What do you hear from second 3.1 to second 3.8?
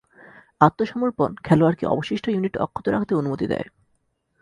অনুমতি দেয়।